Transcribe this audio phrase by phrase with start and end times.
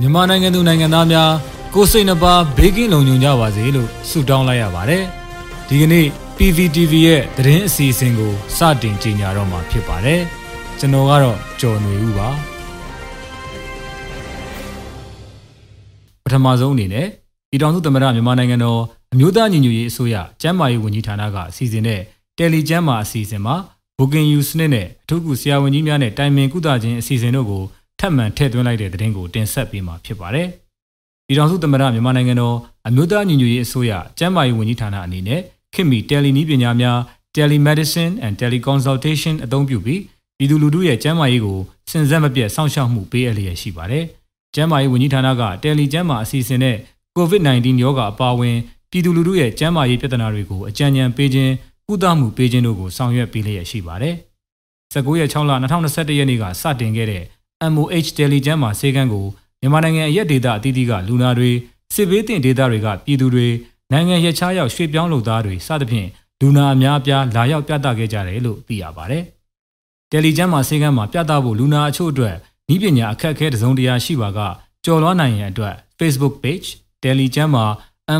[0.00, 1.30] မြန်မာနိုင်ငံသူနိုင်ငံသားများ
[1.74, 5.02] ကိုစိတ်နှပါဘေးကင်းလုံခြုံကြပါစေလို့ဆုတောင်းလိုက်ရပါတယ်။
[5.68, 6.06] ဒီကနေ့
[6.38, 10.20] PVTV ရဲ့သတင်းအစီအစဉ်ကိုစတင်ကြေညာတော့မှာဖြစ်ပါတယ်။
[10.78, 12.28] ကျွန်တော်ကတော့ကျော်နေဦးပါ။
[16.24, 17.06] ပထမဆုံးအနေနဲ့
[17.50, 18.80] ပြည်ထောင်စုသမ္မတမြန်မာနိုင်ငံတော်
[19.12, 22.00] အမျိုးသားညီညွတ်ရေးအစိုးရကျန်းမာရေးဝန်ကြီးဌာနကအစီအစဉ်နဲ့
[22.38, 23.56] တယ်လီကျန်းမာအစီအစဉ်မှာ
[23.98, 27.62] Booking You စနစ်နဲ့အထူးကူဆရာဝန်ကြီးများနဲ့တိုင်ပင်ကုသခြင်းအစီအစဉ်တို့ကို
[28.00, 30.48] ထပ်မံထည့်သွင်းလိုက်တဲ့သတင်းကိုတင်ဆက်ပေးမှာဖြစ်ပါတယ်။
[31.26, 32.56] ပြည်ထောင်စုသမ္မတမြန်မာနိုင်ငံတော်
[32.88, 35.40] အမျိုးသားညီညွတ်ရေးအစိုးရကျန်းမာရေးဝန်ကြီးဌာနအနေနဲ့
[35.74, 36.98] ခင်မီတယ်လီနီးပညာများ
[37.34, 40.00] telemedicine and teleconsultation အသုံးပြုပြီး
[40.38, 41.58] ပြည်သူလူထုရဲ့ကျန်းမာရေးကို
[41.90, 44.04] စဉ်ဆက်မပြတ်စောင့်ရှောက်မှုပေးအပ်လျက်ရှိပါတယ်။
[44.54, 46.76] ကျန်းမာရေးဝန်ကြီးဌာနကတယ်လီကျန်းမာအစီအစဉ်နဲ့
[47.16, 48.56] COVID-19 ရောဂါအပါအဝင်
[48.90, 51.52] ပြည်သူလူထုရဲ့ကျန်းမာရေးပြဿနာတွေကိုအကြံဉာဏ်ပေးခြင်း
[51.88, 54.14] ကုသမှုပေးခြင်းတို့ကိုဆောင်ရွက်ပေးလျက်ရှိပါတယ်။
[54.92, 57.22] 19ရက်6လ2021ရက်နေ့ကစတင်ခဲ့တဲ့
[57.72, 59.26] MOH Telecom မှာဆေးကန်းကို
[59.60, 61.50] မြန်မာနိုင်ငံအရက်ဒေတာအသီးသီးကလူနာတွေ
[61.94, 63.46] စစ်ဘေးတင်ဒေတာတွေကပြည်သူတွေ
[63.92, 66.08] နိုင်ငံရခြားရောက်ရွှေ့ပြောင်းလုပ်သားတွေစသဖြင့်
[66.40, 69.24] လူနာအများအပြားလာရောက်ပြသခဲ့ကြတယ်လို့သိရပါတယ်။
[70.10, 72.34] Telecom မှာဆေးကန်းမှာပြသဖို့လူနာအချို့အတွက်
[72.74, 74.38] ဤပညာအခက်အခဲတစုံတရာရှိပါက
[74.84, 76.68] ကြော်လွှားနိုင်ရန်အတွက် Facebook page
[77.02, 77.66] Telecom မှာ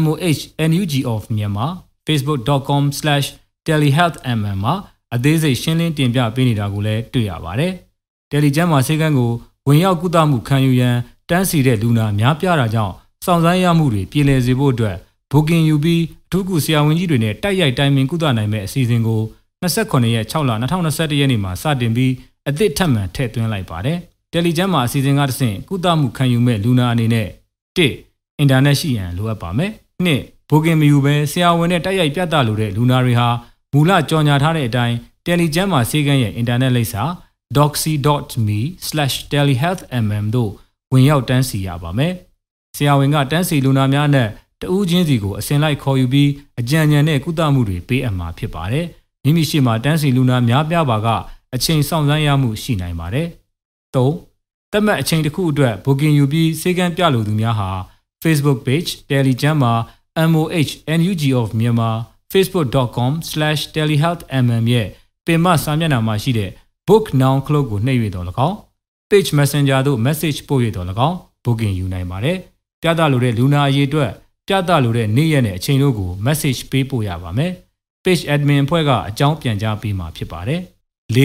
[0.03, 1.73] MOH NUG of Myanmar
[2.07, 4.75] facebook.com/telehealthmm မှာ
[5.15, 7.75] အသေးစိတ်ရှင်းလင်းတင်ပြပေးနေတာကိုလည်းတွေ့ရပါတယ်။
[8.31, 9.33] တယ်လီကျမ်းမှာဆေးကန်းကို
[9.67, 10.97] ဝင်ရောက်ကုသမှုခံယူရန်
[11.31, 14.97] တန်းစီတဲ့လူနာများပြားတာကြောင့်စောင့်ဆိုင်းရမှုတွေပြည်လည်စေဖို့အတွက်
[15.33, 19.21] ဘိုကင်ယူပြီးအထူးကူဆရာဝန်ကြီးတွေနဲ့တိုက်ရိုက်တိုင်ပင်ကုသနိုင်မဲ့အစီအစဉ်ကို
[19.63, 22.13] 29ရက်6လ2021ရက်နေ့မှာစတင်ပြီး
[22.49, 23.99] အသစ်ထပ်မံထည့်သွင်းလိုက်ပါတယ်။
[24.33, 27.29] တယ်လီကျမ်းမှာအစီအစဉ်ကတဆင့်ကုသမှုခံယူမဲ့လူနာအနေနဲ့
[27.79, 29.73] 1အင်တာနက်ရှိရန်လိုအပ်ပါမယ်။
[30.07, 33.29] 2ဘိုကင်မယူပဲဆရာဝန်နဲ့တိုက်ရိုက်ပြသလိုတဲ့လူနာတွေဟာ
[33.73, 37.03] မူလကြော်ညာထားတဲ့အတိုင်းတယ်လီကျမ်းမှာဆေးကန်းရဲ့အင်တာနက်လိပ်စာ
[37.57, 40.51] doxy.me/telehealthmm တို့
[40.93, 42.13] ဝင်ရောက်တန်းစီရပါမယ်။
[42.77, 44.29] ဆရာဝန်ကတန်းစီလူနာများနဲ့
[44.61, 48.87] တဦးချင်းစီကိုအစဉ်လိုက်ခေါ်ယူပြီးအကြံဉာဏ်နဲ့ကုသမှုတွေပေးအပ်မှာဖြစ်ပါတယ်။
[49.23, 51.09] မိမိရှိမှတန်းစီလူနာများပြားပါက
[51.55, 53.27] အချိန်ဆောင်စမ်းရမှုရှိနိုင်ပါတယ်။
[53.95, 54.07] ၃
[54.73, 57.71] တတ်မှတ်အချိန်တစ်ခုအတွက် booking ယူပြီးစေကန်းပြလိုသူများဟာ
[58.23, 59.75] Facebook page Telegram မှာ
[60.31, 61.97] MOH NUG of Myanmar
[62.33, 64.89] facebook.com/telehealthmm ရဲ့
[65.27, 66.51] ပင်မစာမျက်နှာမှာရှိတဲ့
[66.89, 68.57] book now clock ကိုနှိပ်၍တော်၎င်း
[69.11, 72.37] page messenger သို့ message ပို့၍တော်၎င်း booking ယူနိုင်ပါတယ်။
[72.83, 74.11] ပြသလိုတဲ့လူနာအရေးအတွက်
[74.49, 77.53] ပြသလိုတဲ့နေ့ရက်နဲ့အချိန်တို့ကို message ပေးပို့ရပါမယ်။
[78.05, 80.61] page admin အဖွဲ့ကအကြောင်းပြန်ကြားပေးမှာဖြစ်ပါတယ်။
[81.17, 81.19] ၄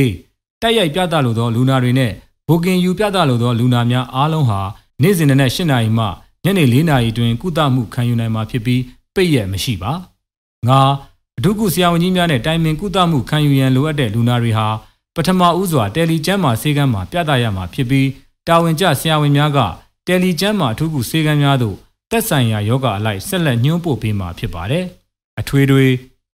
[0.61, 2.11] တိုက်ရိုက်ပြသလိုသောလူနာတွေနဲ့
[2.47, 4.61] booking ယူပြသလိုသောလူနာများအားလုံးဟာ
[5.01, 6.05] နေ့စဉ်နဲ့၈နာရီမှ
[6.43, 8.81] ညနေ၄နာရီတွင်ကုသမှုခံယူနိုင်မှာဖြစ်ပြီး
[9.15, 9.91] ပိတ်ရက်မရှိပါ။
[10.67, 10.71] ၅
[11.37, 14.67] အထူးကုဆရာဝန်ကြီးများနဲ့တိုင်ပင်ကုသမှုခံယူရန်လိုအပ်တဲ့လူနာတွေဟာ
[15.15, 18.09] ပထမဦးစွာတယ်လီကျမ်းမာဆေးကမ်းမှာပြသရမှာဖြစ်ပြီး
[18.47, 19.59] တာဝန်ကျဆရာဝန်များက
[20.07, 21.75] တယ်လီကျမ်းမာအထူးကုဆေးကမ်းများသို့
[22.11, 24.85] သက်ဆိုင်ရာယောဂအလိုက်ဆက်လက်ညှိုးပို့ပေးမှာဖြစ်ပါတယ်။
[25.39, 25.85] အထွေတွေ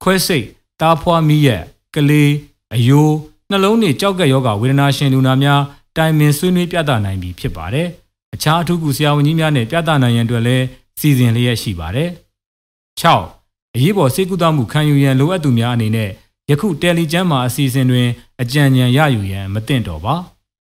[0.04, 0.46] ခွဲစိတ်
[0.82, 1.64] တားဖွားမိရက်
[1.96, 2.32] ကလေး
[2.76, 3.16] အယိုး
[3.50, 5.62] နှလုံးနဲ့ကြောက်ကက်ယောဂဝေဒနာရှင်လူနာများ
[5.98, 7.88] တိုင်ပင်ဆွေးနွေးပြသနိုင်ပြီဖြစ်ပါတယ်။
[8.34, 10.66] အခြားအထူးကုဆရာဝန်ကြီးများနဲ့ပြသနိုင်ရန်အတွက်လည်း
[11.00, 12.10] စီစဉ်လျက်ရှိပါတယ်။
[13.02, 16.10] 6အရေးပေါ်စေကုသမှုခံယူရန်လိုအပ်သူများအနေနဲ့
[16.52, 18.08] ယခုတယ်လီကျမ်းမှာအစီအစဉ်တွင်
[18.42, 20.16] အကြံဉာဏ်ရယူရန်မသင့်တော်ပါ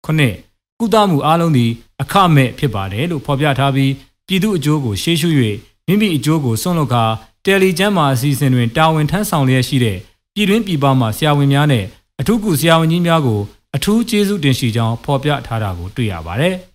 [0.05, 0.35] ခုနှစ်
[0.81, 1.71] ကုသမှုအားလုံးသည်
[2.03, 3.93] အခမဲ့ဖြစ်ပါတယ်လို့ဖော်ပြထားပြီး
[4.27, 5.29] ပြည်သူအကျိုးကိုရှေးရှု၍
[5.87, 7.05] မိမိအကျိုးကိုစွန့်လွတ်ကာ
[7.45, 9.99] တယ်လီကျမ်းမှာအစီအစဉ်တွင်တာဝန်ထမ်းဆောင်လျက်ရှိတဲ့
[10.35, 11.85] ပြည်တွင်းပြည်ပမှဆရာဝန်များနဲ့
[12.21, 13.41] အထူးကုဆရာဝန်ကြီးများကို
[13.77, 16.57] အထူးကျေးဇူးတင်ရှိကြောင်းဖော်ပြထားတာကိုတွေ့ရပါတယ်။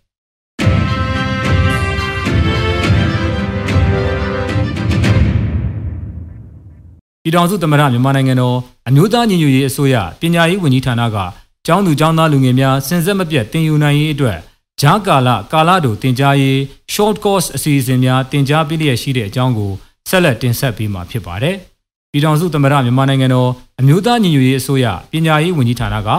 [7.28, 8.58] ပြည်ထောင်စုသမ္မတမြန်မာနိုင်ငံတော်
[8.90, 11.18] အမျိုးသားညီညွတ်ရေးအစိုးရပညာရေးဝန်ကြီးဌာနက
[11.66, 14.38] ကျောင်းသူကျောင်းသားလူငယ်များစင်ဆက်မပြတ်တင်ယူနိုင်ရေးအတွက်
[14.82, 16.58] ဂျားကာလကာလတို့တင် जा ရေး
[16.94, 19.72] short course အစီအစဉ်များတင် जा ပေးလျက်ရှိတဲ့အကြောင်းကို
[20.10, 21.56] ဆက်လက်တင်ဆက်ပေးမှာဖြစ်ပါတယ်။
[22.12, 23.50] ပြည်ထောင်စုသမ္မတမြန်မာနိုင်ငံတော်
[23.80, 26.10] အမျိုးသားညီညွတ်ရေးအစိုးရပညာရေးဝန်ကြီးဌာနက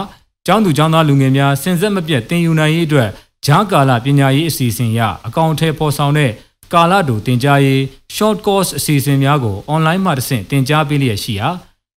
[0.45, 3.09] ကျောင်းသူကျောင်းသားလူငယ်များစင်ဆက်မပြတ်တင်ယူနိုင်ရေးအတွက်
[3.45, 6.31] ဂျားကာလပညာရေးအစီအစဉ်ရအကောင့်ထဲပေါ်ဆောင်တဲ့
[6.72, 7.80] ကာလတူတင် जा ရေး
[8.16, 11.48] short course အစီအစဉ်များကို online မှာတဆင့်တင် जा ပေးလျက်ရှိရာ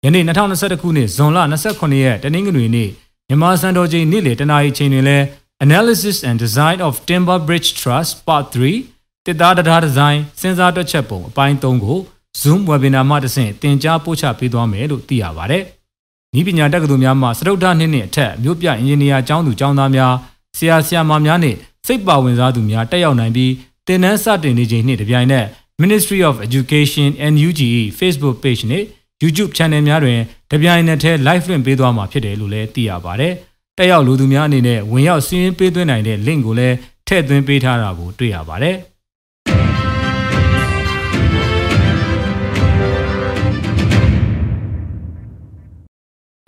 [0.03, 1.37] ယနေ့2021ခုနှစ်ဇွန်လ
[1.71, 2.89] 29ရက်တနင်္ဂနွေနေ့
[3.27, 5.25] မြန်မာစံတော်ချိန်နေ့လယ်တနာရီချိန်တွင်လည်း
[5.65, 11.97] Analysis and Design of Timber Bridge Trust Part 3တစ်သားတရားဒီဇိုင်းစဉ်းစားတွက်ချက်ပုံအပိုင်း3ကို
[12.41, 15.59] Zoom webinar မှာတဆင့်တင် जा ပို့ချပေးသွားမယ်လို့သိရပါဗျ။
[16.39, 20.13] ဤပညာတက္ကသိုလ်များမှစတုဒ္ဓနှစ်နှစ်အထက်မြို့ပြအင်ဂျင်နီယာကျောင်းသူကျောင်းသားများ
[20.57, 21.57] ဆရာဆရာမများနှင့်
[21.87, 23.51] စိတ်ပါဝင်စားသူများတက်ရောက်နိုင်ပြီး
[23.90, 25.46] တင်နန်းစတင်နေချိန်နှင့်တပြိုင်နက်
[25.82, 27.60] Ministry of Education NUG
[27.98, 28.86] Facebook page နှင့်
[29.22, 30.18] YouTube Channel များတွင်
[30.50, 33.32] တပြိုင်နက်တည်း live လွှင့်ပေးသွားမှာဖြစ်တယ်လို့လည်းသိရပါတယ်။
[33.78, 36.76] တက်ရောက်လူသူများအနေနဲ့ဝင်ရောက်စီးရင်ပေးသွင်းနိုင်တဲ့ link ကိုလည်း
[37.06, 38.76] ထထည့်သွင်းပေးထားတာကိုတွေ့ရပါတယ်။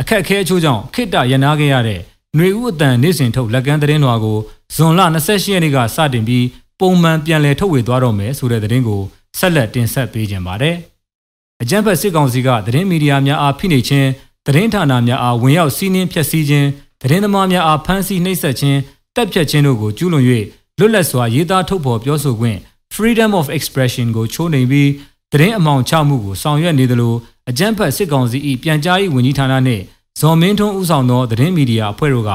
[0.00, 2.00] အခက်အခဲအချို့ကြောင့်ခိတ္တရနာခဲ့ရတဲ့
[2.36, 4.38] ຫນွေဦးအတန်နေ့စဉ်ထုတ်လက်ကမ်းသတင်းလွှာကို
[4.74, 6.44] ဇွန်လ28ရက်နေ့ကစတင်ပြီး
[6.80, 9.02] ပုံမှန်ပြန်လည်ထုတ်ဝေသွားတော့မယ်ဆိုတဲ့သတင်းကို
[9.38, 10.76] ဆက်လက်တင်ဆက်ပေးခြင်းပါတယ်။
[11.62, 14.08] အကြံဖက်စစ်ကောင်စီကသတင်းမီဒီယာများအားဖိနှိပ်ခြင်း
[14.46, 16.68] သတင်းဌာနများအားဝင်ရောက်စီးနင်းဖျက်ဆီးခြင်း
[17.02, 18.78] သတင်းသမားများအားဖမ်းဆီးနှိပ်စက်ခြင်း
[19.16, 20.24] တပ်ဖြတ်ခြင်းတို့ကိုကျူးလွန်၍
[20.78, 22.58] လွတ်လပ်စွာရေးသားထုတ်ဖော်ပြောဆိုခွင့်
[22.94, 24.90] freedom of expression ကိုချိုးနှိမ်ပြီး
[25.32, 27.14] သတင်းအမှောင်ချမှုကိုဆောင်ရွက်နေသလို
[27.50, 29.82] အကြံဖက်စစ်ကောင်စီ၏ပြန်ကြားရေးဝန်ကြီးဌာနနှင့်
[30.20, 32.32] ဇော်မင်းထွန်းဦးဆောင်သောသတင်းမီဒီယာအဖွဲ့တို့က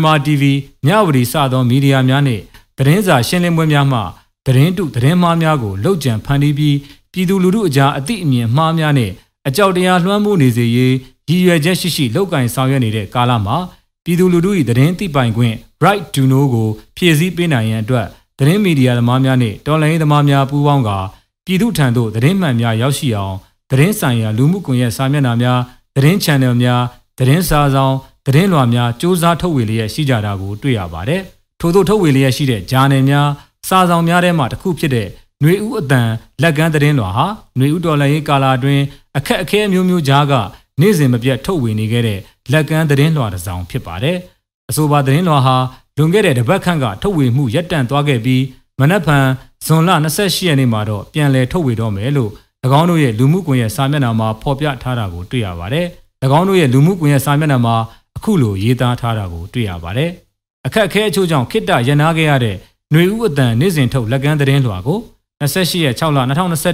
[0.00, 0.42] MRTV
[0.86, 2.42] မြဝတီစသောမီဒီယာများနှင့်
[2.78, 4.00] သတင်းစာရှင်းလင်းပွဲများမှ
[4.46, 6.76] သတင်းတုသတင်းမှားများကိုလှုပ်ကြံဖန်တီးပြီး
[7.12, 9.12] ပြည်သူလူထုအကြားအသိအမြင်မှားများနှင့်
[9.48, 10.94] အကြောက်တရားလွှမ်းမိုးနေစေရေး
[11.28, 13.56] ရည်ရွယ်ချက်ရှိရှိလောက်ကင်ဆောင်ရွက်နေတဲ့ကာလမှာ
[14.04, 15.54] ပြည်သူလူထု၏သတင်းသိပိုင်ခွင့်
[15.84, 18.06] right to know ကိုဖြည့်ဆည်းပေးနိုင်ရန်အတွက်
[18.38, 20.98] သတင်းမီဒီယာသမားများနှင့်တော်လှန်ရေးသမားများပူးပေါင်းကာ
[21.46, 23.36] ပြည်သူထံသို့သတင်းမှန်များရောက်ရှိအောင်
[23.70, 25.60] သတင်းဆိုင်ရာလူမှုကွန်ရက်စာမျက်နှာများ
[25.96, 26.82] သတင်း channel များ
[27.18, 27.94] သတင်းစာဆောင်
[28.26, 31.22] သတင်းလွှာများစ조사ထုတ်ဝေလျက်ရှိကြတာကိုတွေ့ရပါတယ်။
[31.59, 33.29] ထို့သောထုတ်ဝေလျက်ရှိတဲ့ဂျာနယ်များ
[33.67, 35.07] စာဆောင်များထဲမှတစ်ခုဖြစ်တဲ့
[35.41, 36.09] ຫນွေဦးအတန်
[36.41, 37.27] လက်ကမ်းသတင်းလွှာဟာ
[37.57, 38.83] ຫນွေဦးတော်လှန်ရေးကာလအတွင်း
[39.17, 40.33] အခက်အခဲအမျိုးမျိုးကြားက
[40.81, 42.19] နေ့စဉ်မပြတ်ထုတ်ဝေနေခဲ့တဲ့
[42.51, 44.17] လက်ကမ်းသတင်းလွှာတစ်စောင်ဖြစ်ပါတယ်။
[44.69, 45.55] အဆိုပါသတင်းလွှာဟာ
[45.97, 48.43] လွန်ခဲ့တဲ့တပတ်ခန့်ကထုတ်ဝေမှုရပ်တန့်သွားခဲ့ပြီး
[48.79, 49.25] မနက်ဖြန်
[49.65, 52.31] ဇွန်လ28ရက်နေ့မှာတော့ပြန်လည်ထုတ်ဝေတော့မယ်လို့၎
[52.79, 55.85] င်းတို့ရဲ့လူမှုကွန်ရက်စာမျက်နှာမှာဖော်ပြထားတာကိုတွေ့ရပါတယ်။၎
[56.37, 57.75] င်းတို့ရဲ့လူမှုကွန်ရက်စာမျက်နှာမှာ
[58.17, 60.11] အခုလိုရေးသားထားတာကိုတွေ့ရပါတယ်။
[60.68, 62.56] အခက်အခဲအချို့ကြောင့်ခိတ္တရနာခဲ့ရတဲ့
[62.92, 64.98] ຫນွေဦးအတန်နေ့စဉ်ထုတ်လက်ကမ်းသတင်းလွှာကို
[65.40, 66.18] 28ရက်6လ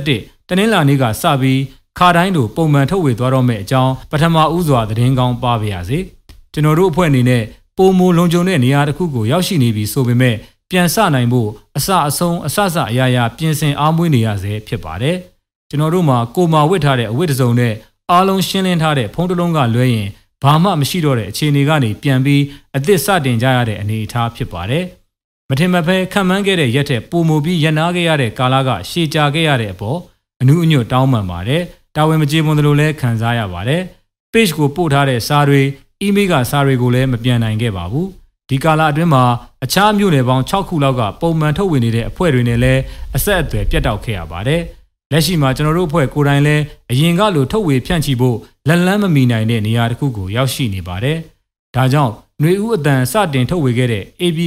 [0.01, 1.61] 2021တနင်္လာနေ့ကစပြီး
[1.99, 5.99] ခါတိုင်းလိုပုံမှန်ထုတ်ဝေသွားတော့မယ့်အကြောင်းပထမဦးစွာသတင်းကောင်းပါပါရစေ။
[6.53, 7.43] ကျွန်တော်တို့အဖွဲ့အနေနဲ့
[7.79, 10.37] ပုံမလုံခြုံတဲ့နေရာတစ်ခုကိုရောက်ရှိနေပြီဆိုပေမဲ့
[10.71, 15.17] ပြန်ဆနိုင်ဖို့အစအဆုံးအစစအရာရာပြင်ဆင်အားမွေးနေရဆဲဖြစ်ပါတယ်။
[15.71, 17.75] ကျွန်တော်တို့မှာကိုမာဝစ်ထားတဲ့အဝတ်တစ်စုံနဲ့
[18.11, 20.09] အားလုံးရှင်းလင်းထားတဲ့ဖုံးတလုံးကလွဲရင်
[20.45, 22.43] ဘာမှမရှိတော့တဲ့အခြေအနေကနေပြန်ပြီး
[22.77, 24.85] အသစ်စတင်ကြရတဲ့အနေအထားဖြစ်ပါတယ်။
[25.51, 29.99] မထင်မဖဲခံမှန်းခဲ့တဲ့ရက်ထက်ပိုမိုပြီးရန်နာခဲ့ရတဲ့ကာလကရှည်ကြာခဲ့ရတဲ့အပေါ်
[30.41, 31.63] အနုအညွတ်တောင်းပန်ပါတယ်။
[31.97, 33.83] တာဝန်မကျေပွန်သလိုလဲခံစားရပါတယ်။
[34.33, 35.63] page ကိုပို့ထားတဲ့စာတွေ
[36.05, 38.07] email ကစာတွေကိုလည်းမပြန်နိုင်ခဲ့ပါဘူး။
[38.51, 39.25] ဒီကာလအတွင်းမှာ
[39.65, 42.81] အခြားမြို့နယ်ပေါင်း6ခုလောက်ကပုံမှန်ထုတ်ဝေနေတဲ့အဖွဲ့တွေနဲ့လည်း
[43.17, 44.61] အဆက်အသွယ်ပြတ်တောက်ခဲ့ရပါတယ်။
[45.13, 48.39] လက်ရှိမှာကျွန်တော်တို့အဖွဲ့ကိုယ်တိုင်လည်းအရင်ကလိုထုတ်ဝေဖြန့်ချီဖို့
[48.69, 51.19] လက်လန်းမမီနိုင်တဲ့နေရာတစ်ခုကိုရောက်ရှိနေပါတယ်။
[51.77, 54.39] ဒါကြောင့်ຫນွေဦးအတန်စတင်ထုတ်ဝေခဲ့တဲ့ AB